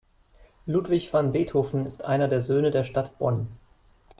Ludwig 0.65 1.11
van 1.13 1.31
Beethoven 1.31 1.85
ist 1.85 2.03
einer 2.05 2.27
der 2.27 2.41
Söhne 2.41 2.71
der 2.71 2.85
Stadt 2.85 3.19
Bonn. 3.19 3.49